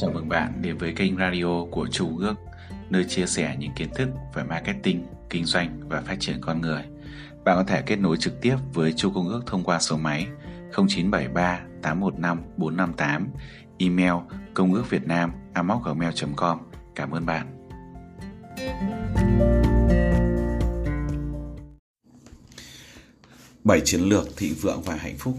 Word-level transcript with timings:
Chào 0.00 0.10
mừng 0.10 0.28
bạn 0.28 0.62
đến 0.62 0.78
với 0.78 0.92
kênh 0.96 1.16
radio 1.16 1.64
của 1.70 1.86
Chu 1.90 2.18
Ước, 2.18 2.34
nơi 2.90 3.04
chia 3.04 3.26
sẻ 3.26 3.56
những 3.58 3.72
kiến 3.76 3.88
thức 3.94 4.08
về 4.34 4.42
marketing, 4.42 5.06
kinh 5.30 5.44
doanh 5.44 5.80
và 5.88 6.00
phát 6.00 6.16
triển 6.20 6.38
con 6.40 6.60
người. 6.60 6.82
Bạn 7.44 7.56
có 7.56 7.64
thể 7.64 7.82
kết 7.82 7.96
nối 7.96 8.16
trực 8.16 8.40
tiếp 8.40 8.56
với 8.74 8.92
Chu 8.92 9.10
Công 9.14 9.28
Ước 9.28 9.42
thông 9.46 9.64
qua 9.64 9.78
số 9.80 9.96
máy 9.96 10.26
0973 10.72 11.60
815 11.82 12.42
458, 12.56 13.28
email 13.78 14.12
công 14.54 14.74
ước 14.74 14.90
việt 14.90 15.06
nam 15.06 15.32
gmail.com. 15.54 16.58
Cảm 16.94 17.10
ơn 17.10 17.26
bạn. 17.26 17.46
Bảy 23.64 23.80
chiến 23.84 24.00
lược 24.00 24.36
thị 24.36 24.52
vượng 24.60 24.82
và 24.82 24.94
hạnh 24.94 25.16
phúc 25.18 25.38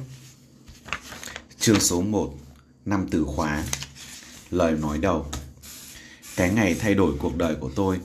Chương 1.60 1.80
số 1.80 2.02
1 2.02 2.34
Năm 2.86 3.06
từ 3.12 3.24
khóa 3.24 3.64
Lời 4.52 4.74
nói 4.82 4.98
đầu 4.98 5.26
Cái 6.36 6.54
ngày 6.54 6.76
thay 6.80 6.96
đổi 6.96 7.14
cuộc 7.20 7.38
đời 7.38 7.56
của 7.56 7.72
tôi 7.76 8.00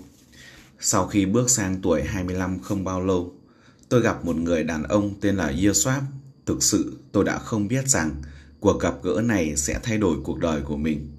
Sau 0.80 1.06
khi 1.06 1.26
bước 1.26 1.50
sang 1.50 1.80
tuổi 1.82 2.02
25 2.02 2.58
không 2.62 2.84
bao 2.84 3.04
lâu 3.04 3.34
Tôi 3.88 4.00
gặp 4.00 4.24
một 4.24 4.36
người 4.36 4.64
đàn 4.64 4.82
ông 4.82 5.14
tên 5.20 5.36
là 5.36 5.52
Yoswap 5.52 6.00
Thực 6.46 6.62
sự 6.62 6.96
tôi 7.12 7.24
đã 7.24 7.38
không 7.38 7.68
biết 7.68 7.88
rằng 7.88 8.14
cuộc 8.64 8.80
gặp 8.80 8.94
gỡ 9.02 9.22
này 9.24 9.56
sẽ 9.56 9.80
thay 9.82 9.98
đổi 9.98 10.16
cuộc 10.24 10.38
đời 10.38 10.60
của 10.62 10.76
mình. 10.76 11.12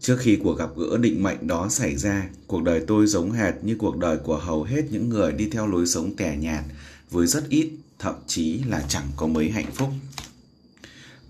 Trước 0.00 0.16
khi 0.20 0.36
cuộc 0.36 0.58
gặp 0.58 0.70
gỡ 0.76 0.96
định 0.98 1.22
mệnh 1.22 1.46
đó 1.46 1.68
xảy 1.68 1.96
ra, 1.96 2.28
cuộc 2.46 2.62
đời 2.62 2.84
tôi 2.86 3.06
giống 3.06 3.32
hệt 3.32 3.54
như 3.62 3.76
cuộc 3.78 3.96
đời 3.96 4.16
của 4.16 4.36
hầu 4.36 4.62
hết 4.62 4.82
những 4.90 5.08
người 5.08 5.32
đi 5.32 5.48
theo 5.50 5.66
lối 5.66 5.86
sống 5.86 6.16
tẻ 6.16 6.36
nhạt 6.36 6.64
với 7.10 7.26
rất 7.26 7.48
ít, 7.48 7.70
thậm 7.98 8.14
chí 8.26 8.58
là 8.68 8.84
chẳng 8.88 9.06
có 9.16 9.26
mấy 9.26 9.50
hạnh 9.50 9.72
phúc. 9.74 9.88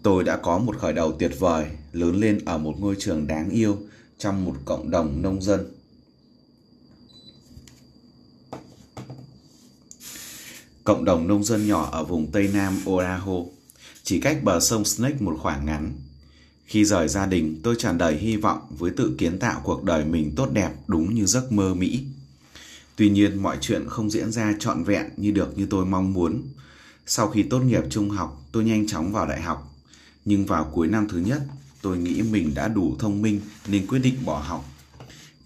Tôi 0.04 0.24
đã 0.24 0.36
có 0.36 0.58
một 0.58 0.76
khởi 0.78 0.92
đầu 0.92 1.12
tuyệt 1.18 1.32
vời, 1.38 1.66
lớn 1.92 2.20
lên 2.20 2.45
ở 2.45 2.58
một 2.58 2.74
ngôi 2.78 2.96
trường 2.98 3.26
đáng 3.26 3.51
yêu 3.51 3.79
trong 4.18 4.45
một 4.45 4.56
cộng 4.65 4.90
đồng 4.90 5.23
nông 5.23 5.42
dân. 5.42 5.66
Cộng 10.84 11.04
đồng 11.04 11.29
nông 11.29 11.45
dân 11.45 11.66
nhỏ 11.66 11.88
ở 11.92 12.04
vùng 12.04 12.32
Tây 12.32 12.51
Nam 12.54 12.79
Oraho, 12.90 13.34
chỉ 14.02 14.20
cách 14.20 14.45
bờ 14.45 14.60
sông 14.60 14.84
Snake 14.84 15.16
một 15.20 15.37
khoảng 15.40 15.66
ngắn. 15.66 15.92
Khi 16.64 16.84
rời 16.84 17.09
gia 17.09 17.26
đình, 17.26 17.60
tôi 17.62 17.74
tràn 17.79 17.98
đầy 17.98 18.16
hy 18.16 18.36
vọng 18.36 18.60
với 18.79 18.90
tự 18.90 19.14
kiến 19.18 19.38
tạo 19.38 19.60
cuộc 19.64 19.84
đời 19.84 20.04
mình 20.04 20.32
tốt 20.36 20.48
đẹp 20.52 20.73
đúng 20.86 21.14
như 21.14 21.26
giấc 21.26 21.52
mơ 21.52 21.74
Mỹ. 21.74 22.04
Tuy 22.96 23.10
nhiên, 23.10 23.42
mọi 23.42 23.59
chuyện 23.60 23.88
không 23.88 24.10
diễn 24.10 24.32
ra 24.32 24.54
trọn 24.59 24.84
vẹn 24.84 25.07
như 25.16 25.30
được 25.30 25.59
như 25.59 25.66
tôi 25.70 25.86
mong 25.86 26.12
muốn. 26.12 26.42
Sau 27.07 27.29
khi 27.29 27.42
tốt 27.42 27.59
nghiệp 27.60 27.82
trung 27.90 28.10
học, 28.10 28.42
tôi 28.52 28.64
nhanh 28.64 28.86
chóng 28.86 29.12
vào 29.12 29.26
đại 29.26 29.40
học 29.40 29.73
nhưng 30.24 30.46
vào 30.46 30.70
cuối 30.72 30.86
năm 30.86 31.08
thứ 31.08 31.18
nhất, 31.18 31.42
tôi 31.82 31.98
nghĩ 31.98 32.22
mình 32.22 32.54
đã 32.54 32.68
đủ 32.68 32.96
thông 32.98 33.22
minh 33.22 33.40
nên 33.68 33.86
quyết 33.86 33.98
định 33.98 34.14
bỏ 34.24 34.38
học. 34.38 34.64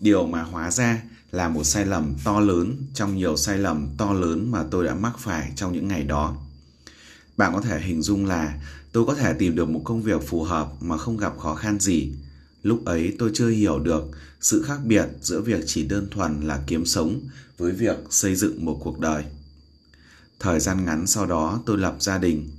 Điều 0.01 0.27
mà 0.27 0.43
hóa 0.43 0.71
ra 0.71 1.03
là 1.33 1.49
một 1.49 1.65
sai 1.65 1.87
lầm 1.87 2.15
to 2.25 2.41
lớn 2.41 2.77
trong 2.95 3.17
nhiều 3.17 3.37
sai 3.37 3.59
lầm 3.59 3.89
to 3.99 4.13
lớn 4.13 4.51
mà 4.51 4.65
tôi 4.71 4.85
đã 4.85 4.95
mắc 4.95 5.19
phải 5.19 5.53
trong 5.57 5.73
những 5.73 5.89
ngày 5.89 6.03
đó. 6.03 6.37
Bạn 7.37 7.53
có 7.55 7.61
thể 7.61 7.81
hình 7.81 8.03
dung 8.03 8.27
là 8.27 8.61
tôi 8.93 9.05
có 9.07 9.15
thể 9.15 9.33
tìm 9.33 9.57
được 9.57 9.69
một 9.69 9.83
công 9.85 10.03
việc 10.03 10.29
phù 10.29 10.43
hợp 10.43 10.69
mà 10.81 10.97
không 10.97 11.17
gặp 11.17 11.39
khó 11.39 11.55
khăn 11.55 11.81
gì. 11.81 12.13
Lúc 12.63 12.85
ấy 12.85 13.17
tôi 13.19 13.31
chưa 13.35 13.49
hiểu 13.49 13.79
được 13.79 14.05
sự 14.41 14.63
khác 14.63 14.79
biệt 14.85 15.07
giữa 15.21 15.41
việc 15.41 15.61
chỉ 15.67 15.85
đơn 15.85 16.09
thuần 16.11 16.41
là 16.41 16.63
kiếm 16.67 16.87
sống 16.87 17.21
với 17.59 17.73
việc 17.73 17.97
xây 18.11 18.35
dựng 18.35 18.65
một 18.65 18.81
cuộc 18.83 19.01
đời. 19.01 19.25
Thời 20.41 20.61
gian 20.61 20.85
ngắn 20.85 21.07
sau 21.07 21.27
đó 21.27 21.61
tôi 21.67 21.79
lập 21.79 21.97
gia 22.01 22.19
đình 22.19 22.51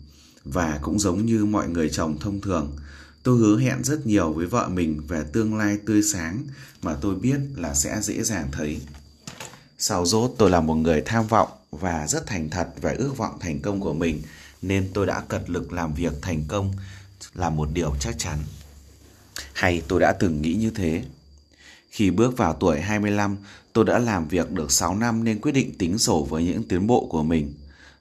và 0.53 0.79
cũng 0.81 0.99
giống 0.99 1.25
như 1.25 1.45
mọi 1.45 1.69
người 1.69 1.89
chồng 1.89 2.19
thông 2.19 2.41
thường, 2.41 2.77
tôi 3.23 3.37
hứa 3.37 3.59
hẹn 3.59 3.83
rất 3.83 4.05
nhiều 4.05 4.33
với 4.33 4.45
vợ 4.45 4.69
mình 4.69 5.01
về 5.07 5.23
tương 5.33 5.57
lai 5.57 5.77
tươi 5.85 6.03
sáng 6.03 6.43
mà 6.81 6.93
tôi 7.01 7.15
biết 7.15 7.37
là 7.55 7.73
sẽ 7.73 8.01
dễ 8.01 8.23
dàng 8.23 8.47
thấy. 8.51 8.81
Sau 9.77 10.05
rốt 10.05 10.31
tôi 10.37 10.49
là 10.49 10.61
một 10.61 10.75
người 10.75 11.01
tham 11.05 11.27
vọng 11.27 11.49
và 11.71 12.07
rất 12.07 12.27
thành 12.27 12.49
thật 12.49 12.67
về 12.81 12.95
ước 12.95 13.17
vọng 13.17 13.37
thành 13.39 13.59
công 13.59 13.79
của 13.79 13.93
mình 13.93 14.21
nên 14.61 14.89
tôi 14.93 15.05
đã 15.05 15.21
cật 15.27 15.49
lực 15.49 15.73
làm 15.73 15.93
việc 15.93 16.13
thành 16.21 16.43
công 16.47 16.73
là 17.33 17.49
một 17.49 17.69
điều 17.73 17.95
chắc 17.99 18.15
chắn. 18.19 18.37
Hay 19.53 19.81
tôi 19.87 19.99
đã 19.99 20.13
từng 20.19 20.41
nghĩ 20.41 20.53
như 20.53 20.69
thế. 20.69 21.03
Khi 21.89 22.11
bước 22.11 22.37
vào 22.37 22.53
tuổi 22.53 22.79
25, 22.81 23.37
tôi 23.73 23.85
đã 23.85 23.99
làm 23.99 24.27
việc 24.27 24.51
được 24.51 24.71
6 24.71 24.95
năm 24.95 25.23
nên 25.23 25.41
quyết 25.41 25.51
định 25.51 25.77
tính 25.77 25.97
sổ 25.97 26.27
với 26.29 26.43
những 26.43 26.63
tiến 26.63 26.87
bộ 26.87 27.07
của 27.11 27.23
mình. 27.23 27.53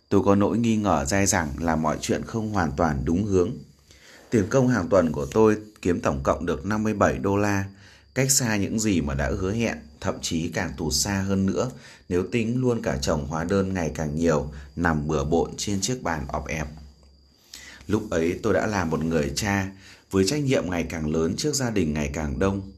Tôi 0.09 0.23
có 0.25 0.35
nỗi 0.35 0.59
nghi 0.59 0.77
ngờ 0.77 1.05
dai 1.09 1.27
dẳng 1.27 1.49
là 1.59 1.77
mọi 1.77 1.99
chuyện 2.01 2.25
không 2.25 2.53
hoàn 2.53 2.73
toàn 2.77 3.05
đúng 3.05 3.25
hướng. 3.25 3.51
Tiền 4.31 4.47
công 4.51 4.69
hàng 4.69 4.89
tuần 4.89 5.13
của 5.13 5.27
tôi 5.27 5.57
kiếm 5.83 6.01
tổng 6.01 6.21
cộng 6.23 6.47
được 6.47 6.67
57 6.67 7.19
đô 7.19 7.37
la, 7.37 7.65
cách 8.15 8.31
xa 8.31 8.57
những 8.57 8.81
gì 8.81 9.01
mà 9.01 9.15
đã 9.15 9.31
hứa 9.39 9.53
hẹn, 9.53 9.79
thậm 10.01 10.15
chí 10.23 10.49
càng 10.49 10.73
tụt 10.77 10.95
xa 10.95 11.21
hơn 11.21 11.47
nữa 11.47 11.71
nếu 12.09 12.25
tính 12.33 12.61
luôn 12.61 12.83
cả 12.83 12.99
chồng 13.03 13.27
hóa 13.27 13.45
đơn 13.45 13.75
ngày 13.75 13.91
càng 13.95 14.17
nhiều 14.17 14.51
nằm 14.77 15.09
bừa 15.09 15.25
bộn 15.25 15.51
trên 15.57 15.81
chiếc 15.81 16.03
bàn 16.03 16.25
ọp 16.29 16.47
ẹp. 16.47 16.67
Lúc 17.87 18.11
ấy 18.11 18.41
tôi 18.43 18.55
đã 18.55 18.67
là 18.67 18.85
một 18.85 19.05
người 19.05 19.33
cha 19.37 19.71
với 20.11 20.25
trách 20.27 20.43
nhiệm 20.43 20.71
ngày 20.71 20.87
càng 20.91 21.13
lớn 21.13 21.35
trước 21.37 21.55
gia 21.55 21.71
đình 21.71 21.95
ngày 21.95 22.11
càng 22.15 22.39
đông. 22.39 22.73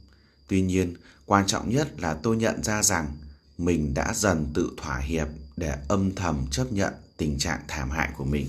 Tuy 0.48 0.62
nhiên, 0.62 0.94
quan 1.26 1.47
trọng 1.47 1.70
nhất 1.70 2.00
là 2.00 2.14
tôi 2.14 2.36
nhận 2.36 2.62
ra 2.62 2.82
rằng 2.82 3.16
mình 3.58 3.94
đã 3.94 4.12
dần 4.14 4.47
tự 4.54 4.70
thỏa 4.76 4.98
hiệp 4.98 5.28
để 5.56 5.76
âm 5.88 6.14
thầm 6.14 6.47
chấp 6.50 6.72
nhận 6.72 6.92
tình 7.20 7.38
trạng 7.38 7.60
thảm 7.69 7.91
hại 7.91 8.10
của 8.16 8.25
mình. 8.25 8.47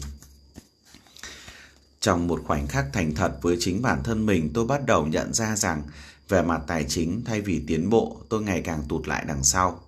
Trong 1.99 2.27
một 2.27 2.41
khoảnh 2.45 2.67
khắc 2.67 2.85
thành 2.93 3.15
thật 3.15 3.37
với 3.41 3.57
chính 3.59 3.81
bản 3.81 4.03
thân 4.03 4.25
mình, 4.25 4.51
tôi 4.53 4.65
bắt 4.65 4.85
đầu 4.85 5.07
nhận 5.07 5.33
ra 5.33 5.55
rằng 5.55 5.83
về 6.29 6.41
mặt 6.41 6.61
tài 6.67 6.85
chính 6.89 7.21
thay 7.25 7.41
vì 7.41 7.63
tiến 7.67 7.89
bộ, 7.89 8.21
tôi 8.29 8.41
ngày 8.41 8.61
càng 8.61 8.83
tụt 8.89 9.07
lại 9.07 9.25
đằng 9.27 9.43
sau. 9.43 9.81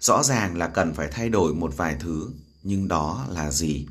Rõ 0.00 0.22
ràng 0.22 0.56
là 0.56 0.68
cần 0.68 0.94
phải 0.94 1.08
thay 1.12 1.28
đổi 1.28 1.54
một 1.54 1.76
vài 1.76 1.96
thứ, 2.00 2.28
nhưng 2.62 2.88
đó 2.88 3.26
là 3.30 3.50
gì? 3.50 3.86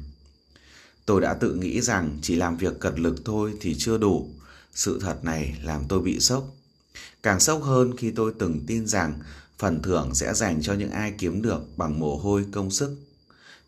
Tôi 1.06 1.22
đã 1.22 1.34
tự 1.34 1.53
nghĩ 1.53 1.81
rằng 1.81 2.19
chỉ 2.22 2.35
làm 2.35 2.57
việc 2.57 2.79
cật 2.79 3.00
lực 3.00 3.16
thôi 3.25 3.53
thì 3.62 3.75
chưa 3.78 3.97
đủ. 3.97 4.29
Sự 4.74 5.00
thật 5.01 5.24
này 5.24 5.57
làm 5.63 5.81
tôi 5.88 6.00
bị 6.00 6.19
sốc. 6.19 6.44
Càng 7.24 7.40
sốc 7.40 7.63
hơn 7.63 7.97
khi 7.97 8.12
tôi 8.12 8.34
từng 8.40 8.66
tin 8.68 8.88
rằng 8.88 9.19
phần 9.57 9.81
thưởng 9.81 10.16
sẽ 10.16 10.34
dành 10.34 10.62
cho 10.62 10.74
những 10.74 10.91
ai 10.91 11.13
kiếm 11.18 11.41
được 11.41 11.78
bằng 11.78 12.00
mồ 12.00 12.18
hôi 12.18 12.45
công 12.51 12.72
sức 12.72 12.97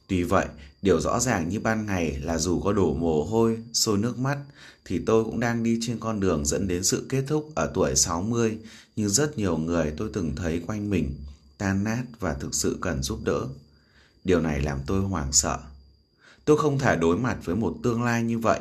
Tuy 0.08 0.24
vậy, 0.24 0.46
điều 0.82 1.00
rõ 1.00 1.20
ràng 1.20 1.50
như 1.50 1.60
ban 1.60 1.86
ngày 1.86 2.18
là 2.22 2.38
dù 2.38 2.60
có 2.60 2.74
đổ 2.74 2.94
mồ 2.94 3.24
hôi, 3.24 3.58
sôi 3.74 3.98
nước 3.98 4.20
mắt, 4.20 4.38
thì 4.86 5.02
tôi 5.06 5.24
cũng 5.24 5.40
đang 5.40 5.64
đi 5.64 5.80
trên 5.82 6.00
con 6.00 6.20
đường 6.20 6.46
dẫn 6.46 6.68
đến 6.68 6.84
sự 6.84 7.06
kết 7.10 7.24
thúc 7.28 7.52
ở 7.56 7.72
tuổi 7.74 7.96
60 7.96 8.58
như 8.96 9.10
rất 9.10 9.38
nhiều 9.38 9.58
người 9.58 9.94
tôi 9.98 10.10
từng 10.14 10.36
thấy 10.36 10.62
quanh 10.68 10.90
mình, 10.90 11.16
tan 11.58 11.84
nát 11.84 12.04
và 12.20 12.34
thực 12.34 12.56
sự 12.56 12.78
cần 12.82 13.04
giúp 13.04 13.20
đỡ. 13.24 13.48
Điều 14.24 14.42
này 14.42 14.62
làm 14.62 14.80
tôi 14.88 15.02
hoảng 15.02 15.32
sợ. 15.32 15.60
Tôi 16.46 16.58
không 16.58 16.80
thể 16.80 16.96
đối 16.96 17.18
mặt 17.18 17.38
với 17.44 17.56
một 17.56 17.76
tương 17.84 18.04
lai 18.04 18.24
như 18.24 18.40
vậy. 18.40 18.60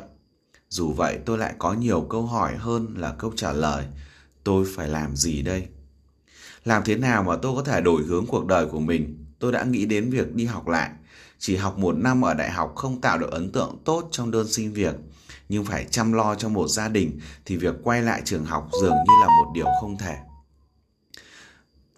Dù 0.69 0.93
vậy 0.93 1.19
tôi 1.25 1.37
lại 1.37 1.53
có 1.57 1.73
nhiều 1.73 2.07
câu 2.09 2.25
hỏi 2.25 2.55
hơn 2.57 2.93
là 2.97 3.15
câu 3.19 3.33
trả 3.35 3.51
lời. 3.51 3.85
Tôi 4.43 4.65
phải 4.75 4.87
làm 4.87 5.15
gì 5.15 5.41
đây? 5.41 5.67
Làm 6.65 6.83
thế 6.85 6.95
nào 6.95 7.23
mà 7.23 7.35
tôi 7.41 7.55
có 7.55 7.63
thể 7.63 7.81
đổi 7.81 8.03
hướng 8.03 8.25
cuộc 8.25 8.45
đời 8.45 8.65
của 8.65 8.79
mình? 8.79 9.25
Tôi 9.39 9.51
đã 9.51 9.63
nghĩ 9.63 9.85
đến 9.85 10.09
việc 10.09 10.35
đi 10.35 10.45
học 10.45 10.67
lại 10.67 10.89
chỉ 11.39 11.55
học 11.55 11.77
một 11.77 11.95
năm 11.97 12.25
ở 12.25 12.33
đại 12.33 12.51
học 12.51 12.73
không 12.75 13.01
tạo 13.01 13.17
được 13.17 13.31
ấn 13.31 13.51
tượng 13.51 13.77
tốt 13.85 14.07
trong 14.11 14.31
đơn 14.31 14.47
xin 14.47 14.71
việc, 14.71 14.95
nhưng 15.49 15.65
phải 15.65 15.85
chăm 15.91 16.13
lo 16.13 16.35
cho 16.35 16.49
một 16.49 16.67
gia 16.67 16.87
đình 16.87 17.19
thì 17.45 17.57
việc 17.57 17.75
quay 17.83 18.01
lại 18.01 18.21
trường 18.25 18.45
học 18.45 18.69
dường 18.81 18.95
như 18.95 19.13
là 19.21 19.27
một 19.27 19.51
điều 19.53 19.67
không 19.81 19.97
thể. 19.97 20.15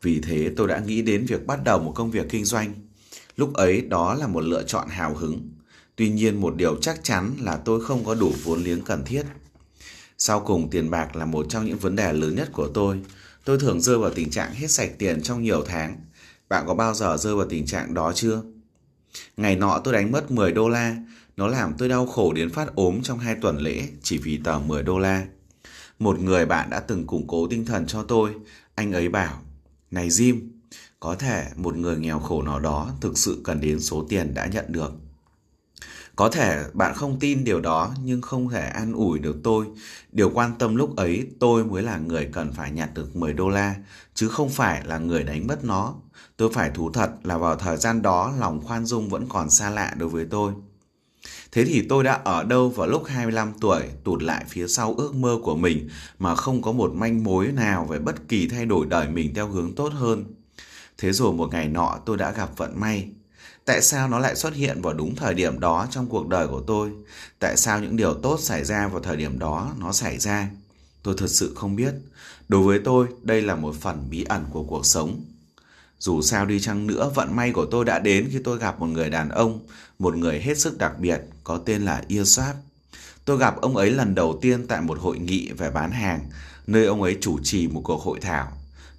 Vì 0.02 0.22
thế 0.22 0.52
tôi 0.58 0.68
đã 0.68 0.80
nghĩ 0.80 1.02
đến 1.02 1.26
việc 1.26 1.48
bắt 1.48 1.64
đầu 1.64 1.80
một 1.80 1.92
công 1.96 2.12
việc 2.12 2.30
kinh 2.30 2.46
doanh. 2.46 2.74
Lúc 3.36 3.54
ấy 3.54 3.82
đó 3.82 4.14
là 4.14 4.28
một 4.28 4.44
lựa 4.44 4.64
chọn 4.64 4.88
hào 4.88 5.16
hứng. 5.16 5.50
Tuy 5.96 6.10
nhiên 6.10 6.42
một 6.42 6.56
điều 6.56 6.76
chắc 6.82 7.04
chắn 7.04 7.32
là 7.40 7.58
tôi 7.58 7.86
không 7.86 8.06
có 8.06 8.16
đủ 8.16 8.34
vốn 8.44 8.64
liếng 8.64 8.82
cần 8.82 9.04
thiết. 9.06 9.24
Sau 10.18 10.40
cùng 10.40 10.70
tiền 10.70 10.90
bạc 10.90 11.16
là 11.16 11.26
một 11.26 11.46
trong 11.50 11.66
những 11.66 11.78
vấn 11.78 11.96
đề 11.96 12.14
lớn 12.14 12.36
nhất 12.36 12.50
của 12.52 12.68
tôi. 12.74 13.00
Tôi 13.46 13.60
thường 13.60 13.82
rơi 13.82 13.98
vào 13.98 14.10
tình 14.10 14.30
trạng 14.30 14.54
hết 14.54 14.72
sạch 14.72 14.92
tiền 14.98 15.22
trong 15.22 15.44
nhiều 15.44 15.64
tháng. 15.68 15.98
Bạn 16.50 16.64
có 16.68 16.74
bao 16.74 16.94
giờ 16.94 17.18
rơi 17.18 17.36
vào 17.36 17.48
tình 17.50 17.66
trạng 17.66 17.94
đó 17.94 18.12
chưa? 18.16 18.42
Ngày 19.38 19.56
nọ 19.56 19.82
tôi 19.84 19.94
đánh 19.94 20.12
mất 20.12 20.32
10 20.32 20.52
đô 20.52 20.70
la, 20.70 20.98
nó 21.38 21.48
làm 21.48 21.74
tôi 21.78 21.90
đau 21.90 22.06
khổ 22.06 22.34
đến 22.34 22.50
phát 22.50 22.76
ốm 22.76 23.00
trong 23.04 23.20
hai 23.20 23.36
tuần 23.36 23.58
lễ 23.58 23.88
chỉ 24.04 24.18
vì 24.18 24.38
tờ 24.44 24.60
10 24.60 24.84
đô 24.84 25.00
la. 25.00 25.26
Một 26.00 26.20
người 26.20 26.46
bạn 26.46 26.70
đã 26.70 26.80
từng 26.80 27.08
củng 27.08 27.28
cố 27.28 27.48
tinh 27.48 27.66
thần 27.66 27.88
cho 27.88 28.04
tôi, 28.04 28.36
anh 28.76 28.92
ấy 28.92 29.10
bảo, 29.10 29.42
này 29.92 30.10
Jim, 30.10 30.40
có 31.00 31.16
thể 31.16 31.46
một 31.56 31.76
người 31.76 31.98
nghèo 31.98 32.20
khổ 32.20 32.42
nào 32.42 32.60
đó 32.60 32.92
thực 33.02 33.18
sự 33.18 33.42
cần 33.44 33.62
đến 33.62 33.80
số 33.80 34.06
tiền 34.10 34.34
đã 34.34 34.46
nhận 34.46 34.66
được. 34.68 34.92
Có 36.20 36.30
thể 36.30 36.64
bạn 36.74 36.94
không 36.96 37.20
tin 37.20 37.44
điều 37.44 37.62
đó 37.62 37.94
nhưng 38.04 38.22
không 38.22 38.50
thể 38.50 38.68
an 38.68 38.94
ủi 38.94 39.20
được 39.20 39.36
tôi. 39.44 39.66
Điều 40.12 40.30
quan 40.30 40.52
tâm 40.60 40.76
lúc 40.76 40.96
ấy 40.96 41.28
tôi 41.40 41.66
mới 41.66 41.84
là 41.84 41.98
người 41.98 42.30
cần 42.34 42.52
phải 42.54 42.72
nhặt 42.72 42.90
được 42.94 43.16
10 43.16 43.34
đô 43.34 43.50
la, 43.50 43.76
chứ 44.14 44.28
không 44.28 44.50
phải 44.50 44.86
là 44.86 44.98
người 44.98 45.24
đánh 45.24 45.48
mất 45.48 45.64
nó. 45.64 45.96
Tôi 46.38 46.50
phải 46.54 46.70
thú 46.70 46.92
thật 46.92 47.12
là 47.24 47.38
vào 47.38 47.56
thời 47.56 47.78
gian 47.78 48.02
đó 48.02 48.34
lòng 48.40 48.62
khoan 48.62 48.86
dung 48.86 49.10
vẫn 49.10 49.26
còn 49.30 49.50
xa 49.50 49.70
lạ 49.70 49.94
đối 49.98 50.10
với 50.10 50.26
tôi. 50.30 50.54
Thế 51.52 51.66
thì 51.66 51.86
tôi 51.90 52.04
đã 52.04 52.22
ở 52.24 52.44
đâu 52.44 52.70
vào 52.70 52.88
lúc 52.88 53.04
25 53.06 53.54
tuổi 53.62 53.82
tụt 54.04 54.24
lại 54.24 54.46
phía 54.48 54.68
sau 54.68 54.94
ước 54.98 55.16
mơ 55.16 55.40
của 55.44 55.56
mình 55.56 55.90
mà 56.20 56.36
không 56.36 56.62
có 56.62 56.72
một 56.72 56.94
manh 56.94 57.24
mối 57.24 57.48
nào 57.48 57.86
về 57.86 58.00
bất 58.00 58.28
kỳ 58.28 58.48
thay 58.48 58.66
đổi 58.66 58.86
đời 58.86 59.08
mình 59.08 59.34
theo 59.34 59.48
hướng 59.48 59.76
tốt 59.76 59.94
hơn. 59.94 60.26
Thế 60.98 61.12
rồi 61.12 61.34
một 61.34 61.50
ngày 61.52 61.68
nọ 61.68 62.00
tôi 62.06 62.18
đã 62.18 62.32
gặp 62.32 62.58
vận 62.58 62.80
may. 62.80 63.10
Tại 63.70 63.82
sao 63.82 64.08
nó 64.08 64.20
lại 64.20 64.36
xuất 64.36 64.54
hiện 64.54 64.82
vào 64.82 64.94
đúng 64.94 65.16
thời 65.16 65.34
điểm 65.34 65.60
đó 65.60 65.88
trong 65.92 66.08
cuộc 66.08 66.28
đời 66.28 66.48
của 66.48 66.62
tôi? 66.68 66.92
Tại 67.40 67.58
sao 67.58 67.80
những 67.80 67.98
điều 67.98 68.14
tốt 68.14 68.40
xảy 68.42 68.64
ra 68.64 68.88
vào 68.88 69.02
thời 69.02 69.18
điểm 69.18 69.40
đó 69.40 69.74
nó 69.80 69.92
xảy 69.92 70.18
ra? 70.18 70.50
Tôi 71.04 71.16
thật 71.18 71.28
sự 71.28 71.54
không 71.56 71.76
biết. 71.76 71.94
Đối 72.48 72.64
với 72.64 72.80
tôi, 72.86 73.08
đây 73.24 73.42
là 73.42 73.56
một 73.56 73.76
phần 73.82 74.08
bí 74.10 74.24
ẩn 74.24 74.46
của 74.52 74.64
cuộc 74.64 74.86
sống. 74.86 75.22
Dù 76.00 76.22
sao 76.22 76.46
đi 76.46 76.60
chăng 76.60 76.88
nữa, 76.88 77.12
vận 77.16 77.36
may 77.36 77.52
của 77.52 77.66
tôi 77.66 77.86
đã 77.86 78.00
đến 78.00 78.30
khi 78.32 78.40
tôi 78.44 78.58
gặp 78.58 78.80
một 78.80 78.86
người 78.86 79.10
đàn 79.10 79.30
ông, 79.30 79.60
một 80.00 80.18
người 80.18 80.40
hết 80.40 80.58
sức 80.60 80.78
đặc 80.78 81.00
biệt, 81.00 81.22
có 81.44 81.58
tên 81.58 81.86
là 81.86 82.04
Iosap. 82.08 82.56
Tôi 83.26 83.38
gặp 83.38 83.62
ông 83.62 83.78
ấy 83.78 83.92
lần 83.92 84.16
đầu 84.16 84.40
tiên 84.42 84.68
tại 84.68 84.82
một 84.82 85.00
hội 85.00 85.20
nghị 85.20 85.52
về 85.52 85.72
bán 85.72 85.92
hàng, 85.92 86.20
nơi 86.68 86.86
ông 86.86 87.02
ấy 87.02 87.18
chủ 87.22 87.40
trì 87.44 87.68
một 87.68 87.82
cuộc 87.84 88.02
hội 88.02 88.20
thảo. 88.22 88.52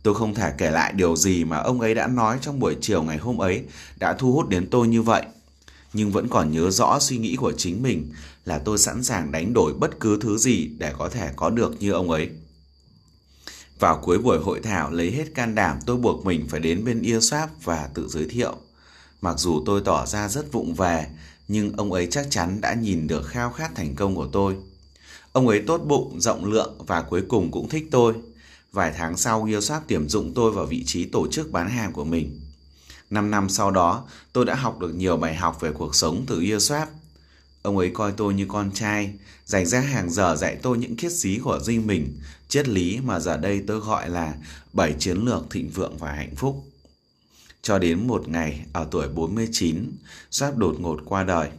Tôi 0.02 0.14
không 0.14 0.34
thể 0.34 0.52
kể 0.58 0.70
lại 0.70 0.92
điều 0.92 1.16
gì 1.16 1.44
mà 1.44 1.56
ông 1.56 1.80
ấy 1.80 1.94
đã 1.94 2.06
nói 2.06 2.38
trong 2.42 2.60
buổi 2.60 2.76
chiều 2.80 3.02
ngày 3.02 3.18
hôm 3.18 3.38
ấy 3.38 3.64
đã 3.96 4.12
thu 4.12 4.32
hút 4.32 4.48
đến 4.48 4.68
tôi 4.70 4.88
như 4.88 5.02
vậy. 5.02 5.22
Nhưng 5.92 6.10
vẫn 6.10 6.28
còn 6.28 6.52
nhớ 6.52 6.70
rõ 6.70 6.98
suy 7.00 7.18
nghĩ 7.18 7.36
của 7.36 7.52
chính 7.56 7.82
mình 7.82 8.12
là 8.44 8.58
tôi 8.58 8.78
sẵn 8.78 9.02
sàng 9.02 9.32
đánh 9.32 9.52
đổi 9.54 9.74
bất 9.74 10.00
cứ 10.00 10.18
thứ 10.20 10.38
gì 10.38 10.70
để 10.78 10.92
có 10.98 11.08
thể 11.08 11.30
có 11.36 11.50
được 11.50 11.80
như 11.80 11.92
ông 11.92 12.10
ấy. 12.10 12.30
Vào 13.78 14.00
cuối 14.02 14.18
buổi 14.18 14.38
hội 14.38 14.60
thảo 14.60 14.90
lấy 14.90 15.10
hết 15.10 15.34
can 15.34 15.54
đảm 15.54 15.78
tôi 15.86 15.96
buộc 15.96 16.26
mình 16.26 16.46
phải 16.48 16.60
đến 16.60 16.84
bên 16.84 17.02
Ia 17.02 17.18
Swap 17.18 17.46
và 17.64 17.88
tự 17.94 18.08
giới 18.08 18.26
thiệu. 18.28 18.56
Mặc 19.20 19.38
dù 19.38 19.62
tôi 19.66 19.80
tỏ 19.84 20.06
ra 20.06 20.28
rất 20.28 20.52
vụng 20.52 20.74
về, 20.74 21.06
nhưng 21.48 21.72
ông 21.76 21.92
ấy 21.92 22.06
chắc 22.10 22.26
chắn 22.30 22.60
đã 22.60 22.74
nhìn 22.74 23.06
được 23.06 23.26
khao 23.26 23.52
khát 23.52 23.74
thành 23.74 23.94
công 23.94 24.14
của 24.14 24.28
tôi. 24.32 24.56
Ông 25.32 25.48
ấy 25.48 25.62
tốt 25.66 25.80
bụng, 25.86 26.20
rộng 26.20 26.44
lượng 26.44 26.74
và 26.86 27.02
cuối 27.02 27.22
cùng 27.28 27.50
cũng 27.50 27.68
thích 27.68 27.88
tôi. 27.90 28.14
Vài 28.72 28.92
tháng 28.96 29.16
sau, 29.16 29.44
Yêu 29.44 29.60
tuyển 29.88 30.08
dụng 30.08 30.32
tôi 30.34 30.52
vào 30.52 30.66
vị 30.66 30.84
trí 30.86 31.04
tổ 31.04 31.26
chức 31.30 31.52
bán 31.52 31.70
hàng 31.70 31.92
của 31.92 32.04
mình. 32.04 32.40
Năm 33.10 33.30
năm 33.30 33.48
sau 33.48 33.70
đó, 33.70 34.04
tôi 34.32 34.44
đã 34.44 34.54
học 34.54 34.78
được 34.78 34.94
nhiều 34.94 35.16
bài 35.16 35.34
học 35.34 35.60
về 35.60 35.72
cuộc 35.72 35.94
sống 35.94 36.24
từ 36.26 36.40
Yêu 36.40 36.58
Ông 37.62 37.78
ấy 37.78 37.90
coi 37.94 38.12
tôi 38.12 38.34
như 38.34 38.46
con 38.48 38.70
trai, 38.74 39.14
dành 39.44 39.66
ra 39.66 39.80
hàng 39.80 40.10
giờ 40.10 40.36
dạy 40.36 40.56
tôi 40.62 40.78
những 40.78 40.96
kiết 40.96 41.12
xí 41.12 41.38
của 41.38 41.60
riêng 41.60 41.86
mình, 41.86 42.18
triết 42.48 42.68
lý 42.68 43.00
mà 43.04 43.20
giờ 43.20 43.36
đây 43.36 43.64
tôi 43.66 43.80
gọi 43.80 44.10
là 44.10 44.34
bảy 44.72 44.94
chiến 44.98 45.16
lược 45.24 45.50
thịnh 45.50 45.70
vượng 45.70 45.96
và 45.98 46.12
hạnh 46.12 46.36
phúc. 46.36 46.64
Cho 47.62 47.78
đến 47.78 48.06
một 48.06 48.28
ngày 48.28 48.66
ở 48.72 48.88
tuổi 48.90 49.08
49, 49.08 49.92
Giáp 50.30 50.56
đột 50.56 50.76
ngột 50.80 51.00
qua 51.04 51.24
đời. 51.24 51.50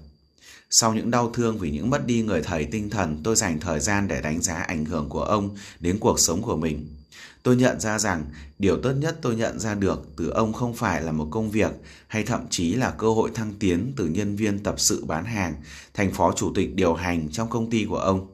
Sau 0.70 0.94
những 0.94 1.12
đau 1.12 1.32
thương 1.34 1.58
vì 1.60 1.72
những 1.72 1.90
mất 1.90 2.06
đi 2.06 2.22
người 2.22 2.42
thầy 2.42 2.66
tinh 2.66 2.90
thần, 2.90 3.22
tôi 3.24 3.36
dành 3.36 3.60
thời 3.60 3.80
gian 3.80 4.08
để 4.08 4.22
đánh 4.22 4.42
giá 4.42 4.56
ảnh 4.56 4.86
hưởng 4.86 5.10
của 5.10 5.24
ông 5.24 5.56
đến 5.80 5.98
cuộc 6.00 6.20
sống 6.20 6.42
của 6.42 6.58
mình. 6.58 7.01
Tôi 7.44 7.56
nhận 7.56 7.80
ra 7.80 8.00
rằng 8.00 8.26
điều 8.60 8.78
tốt 8.84 8.92
nhất 8.92 9.18
tôi 9.22 9.36
nhận 9.36 9.60
ra 9.60 9.76
được 9.76 10.08
từ 10.18 10.30
ông 10.30 10.54
không 10.54 10.74
phải 10.74 11.02
là 11.02 11.12
một 11.12 11.28
công 11.32 11.52
việc 11.52 11.72
hay 12.08 12.24
thậm 12.24 12.48
chí 12.50 12.74
là 12.74 12.92
cơ 12.92 13.08
hội 13.08 13.32
thăng 13.34 13.54
tiến 13.60 13.94
từ 13.96 14.08
nhân 14.08 14.36
viên 14.36 14.60
tập 14.64 14.76
sự 14.78 15.06
bán 15.06 15.26
hàng 15.26 15.56
thành 15.94 16.12
phó 16.12 16.32
chủ 16.32 16.52
tịch 16.56 16.76
điều 16.76 16.94
hành 16.94 17.30
trong 17.30 17.50
công 17.50 17.70
ty 17.70 17.86
của 17.86 17.98
ông. 17.98 18.28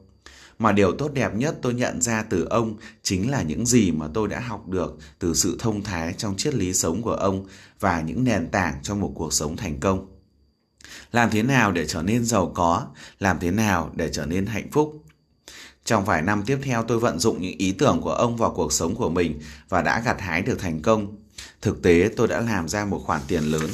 Mà 0.58 0.72
điều 0.72 0.92
tốt 0.92 1.10
đẹp 1.14 1.34
nhất 1.34 1.58
tôi 1.62 1.74
nhận 1.74 2.02
ra 2.02 2.22
từ 2.22 2.46
ông 2.50 2.76
chính 3.02 3.30
là 3.30 3.42
những 3.42 3.66
gì 3.66 3.92
mà 3.92 4.06
tôi 4.14 4.28
đã 4.28 4.40
học 4.40 4.68
được 4.68 4.98
từ 5.18 5.34
sự 5.34 5.56
thông 5.58 5.82
thái 5.82 6.14
trong 6.18 6.36
triết 6.36 6.54
lý 6.54 6.74
sống 6.74 7.02
của 7.02 7.14
ông 7.14 7.46
và 7.80 8.00
những 8.00 8.24
nền 8.24 8.48
tảng 8.50 8.78
cho 8.82 8.94
một 8.94 9.12
cuộc 9.14 9.32
sống 9.32 9.56
thành 9.56 9.80
công. 9.80 10.06
Làm 11.12 11.30
thế 11.30 11.42
nào 11.42 11.72
để 11.72 11.86
trở 11.86 12.02
nên 12.02 12.24
giàu 12.24 12.52
có, 12.54 12.86
làm 13.18 13.38
thế 13.38 13.50
nào 13.50 13.90
để 13.94 14.10
trở 14.12 14.26
nên 14.26 14.46
hạnh 14.46 14.70
phúc 14.70 15.04
trong 15.88 16.04
vài 16.04 16.22
năm 16.22 16.42
tiếp 16.46 16.58
theo, 16.62 16.82
tôi 16.82 16.98
vận 16.98 17.18
dụng 17.18 17.42
những 17.42 17.58
ý 17.58 17.72
tưởng 17.72 18.00
của 18.00 18.12
ông 18.12 18.36
vào 18.36 18.50
cuộc 18.50 18.72
sống 18.72 18.94
của 18.94 19.10
mình 19.10 19.40
và 19.68 19.82
đã 19.82 20.02
gặt 20.04 20.20
hái 20.20 20.42
được 20.42 20.58
thành 20.58 20.82
công. 20.82 21.16
Thực 21.62 21.82
tế, 21.82 22.10
tôi 22.16 22.28
đã 22.28 22.40
làm 22.40 22.68
ra 22.68 22.84
một 22.84 23.02
khoản 23.06 23.20
tiền 23.28 23.42
lớn. 23.42 23.70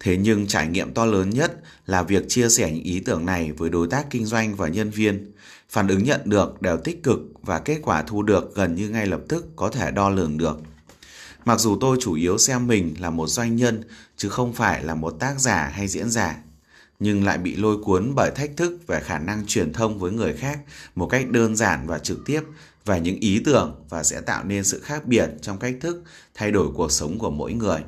Thế 0.00 0.16
nhưng 0.16 0.46
trải 0.46 0.68
nghiệm 0.68 0.94
to 0.94 1.04
lớn 1.04 1.30
nhất 1.30 1.52
là 1.86 2.02
việc 2.02 2.28
chia 2.28 2.48
sẻ 2.48 2.72
những 2.72 2.82
ý 2.82 3.00
tưởng 3.00 3.26
này 3.26 3.52
với 3.52 3.70
đối 3.70 3.86
tác 3.86 4.06
kinh 4.10 4.26
doanh 4.26 4.54
và 4.56 4.68
nhân 4.68 4.90
viên. 4.90 5.32
Phản 5.70 5.88
ứng 5.88 6.04
nhận 6.04 6.20
được 6.24 6.62
đều 6.62 6.76
tích 6.76 7.02
cực 7.02 7.18
và 7.42 7.58
kết 7.58 7.78
quả 7.82 8.02
thu 8.02 8.22
được 8.22 8.54
gần 8.54 8.74
như 8.74 8.88
ngay 8.88 9.06
lập 9.06 9.20
tức 9.28 9.46
có 9.56 9.68
thể 9.68 9.90
đo 9.90 10.08
lường 10.08 10.38
được. 10.38 10.60
Mặc 11.44 11.60
dù 11.60 11.78
tôi 11.80 11.96
chủ 12.00 12.14
yếu 12.14 12.38
xem 12.38 12.66
mình 12.66 12.94
là 12.98 13.10
một 13.10 13.26
doanh 13.26 13.56
nhân, 13.56 13.82
chứ 14.16 14.28
không 14.28 14.52
phải 14.52 14.84
là 14.84 14.94
một 14.94 15.10
tác 15.10 15.40
giả 15.40 15.70
hay 15.74 15.88
diễn 15.88 16.10
giả 16.10 16.36
nhưng 16.98 17.24
lại 17.24 17.38
bị 17.38 17.56
lôi 17.56 17.76
cuốn 17.82 18.12
bởi 18.14 18.30
thách 18.30 18.56
thức 18.56 18.78
về 18.86 19.00
khả 19.00 19.18
năng 19.18 19.46
truyền 19.46 19.72
thông 19.72 19.98
với 19.98 20.12
người 20.12 20.32
khác 20.32 20.60
một 20.94 21.06
cách 21.06 21.30
đơn 21.30 21.56
giản 21.56 21.86
và 21.86 21.98
trực 21.98 22.18
tiếp 22.26 22.42
và 22.84 22.98
những 22.98 23.16
ý 23.20 23.40
tưởng 23.44 23.84
và 23.88 24.02
sẽ 24.02 24.20
tạo 24.20 24.44
nên 24.44 24.64
sự 24.64 24.80
khác 24.80 25.06
biệt 25.06 25.30
trong 25.42 25.58
cách 25.58 25.74
thức 25.80 26.02
thay 26.34 26.50
đổi 26.50 26.68
cuộc 26.74 26.92
sống 26.92 27.18
của 27.18 27.30
mỗi 27.30 27.52
người. 27.52 27.80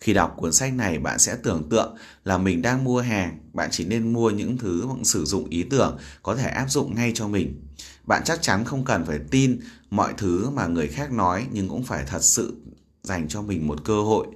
Khi 0.00 0.12
đọc 0.12 0.34
cuốn 0.36 0.52
sách 0.52 0.72
này 0.72 0.98
bạn 0.98 1.18
sẽ 1.18 1.36
tưởng 1.42 1.68
tượng 1.70 1.96
là 2.24 2.38
mình 2.38 2.62
đang 2.62 2.84
mua 2.84 3.00
hàng, 3.00 3.38
bạn 3.52 3.68
chỉ 3.72 3.84
nên 3.84 4.12
mua 4.12 4.30
những 4.30 4.58
thứ 4.58 4.86
sử 5.04 5.24
dụng 5.24 5.48
ý 5.48 5.62
tưởng 5.62 5.98
có 6.22 6.36
thể 6.36 6.48
áp 6.48 6.66
dụng 6.70 6.94
ngay 6.94 7.12
cho 7.14 7.28
mình. 7.28 7.62
Bạn 8.04 8.22
chắc 8.24 8.42
chắn 8.42 8.64
không 8.64 8.84
cần 8.84 9.04
phải 9.04 9.18
tin 9.30 9.60
mọi 9.90 10.14
thứ 10.16 10.50
mà 10.50 10.66
người 10.66 10.88
khác 10.88 11.12
nói 11.12 11.46
nhưng 11.52 11.68
cũng 11.68 11.82
phải 11.82 12.04
thật 12.06 12.22
sự 12.22 12.56
dành 13.02 13.28
cho 13.28 13.42
mình 13.42 13.66
một 13.66 13.84
cơ 13.84 14.02
hội 14.02 14.26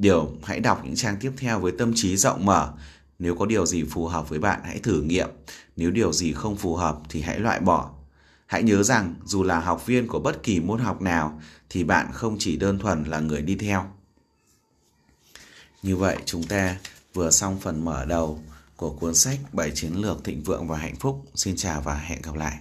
Điều, 0.00 0.32
hãy 0.42 0.60
đọc 0.60 0.84
những 0.84 0.96
trang 0.96 1.16
tiếp 1.20 1.32
theo 1.36 1.60
với 1.60 1.72
tâm 1.78 1.92
trí 1.94 2.16
rộng 2.16 2.46
mở. 2.46 2.72
Nếu 3.18 3.34
có 3.34 3.46
điều 3.46 3.66
gì 3.66 3.84
phù 3.84 4.06
hợp 4.06 4.28
với 4.28 4.38
bạn, 4.38 4.60
hãy 4.64 4.78
thử 4.78 5.02
nghiệm. 5.02 5.28
Nếu 5.76 5.90
điều 5.90 6.12
gì 6.12 6.32
không 6.32 6.56
phù 6.56 6.76
hợp 6.76 6.98
thì 7.08 7.20
hãy 7.20 7.38
loại 7.38 7.60
bỏ. 7.60 7.90
Hãy 8.46 8.62
nhớ 8.62 8.82
rằng, 8.82 9.14
dù 9.24 9.42
là 9.42 9.60
học 9.60 9.86
viên 9.86 10.06
của 10.06 10.18
bất 10.18 10.42
kỳ 10.42 10.60
môn 10.60 10.80
học 10.80 11.02
nào, 11.02 11.40
thì 11.70 11.84
bạn 11.84 12.06
không 12.12 12.36
chỉ 12.38 12.56
đơn 12.56 12.78
thuần 12.78 13.04
là 13.04 13.20
người 13.20 13.42
đi 13.42 13.56
theo. 13.56 13.84
Như 15.82 15.96
vậy, 15.96 16.16
chúng 16.24 16.42
ta 16.44 16.76
vừa 17.14 17.30
xong 17.30 17.58
phần 17.60 17.84
mở 17.84 18.04
đầu 18.04 18.40
của 18.76 18.90
cuốn 18.90 19.14
sách 19.14 19.38
bảy 19.52 19.70
chiến 19.74 19.92
lược 19.92 20.24
thịnh 20.24 20.42
vượng 20.42 20.68
và 20.68 20.78
hạnh 20.78 20.96
phúc. 20.96 21.24
Xin 21.34 21.56
chào 21.56 21.80
và 21.80 21.94
hẹn 21.94 22.22
gặp 22.22 22.34
lại. 22.34 22.58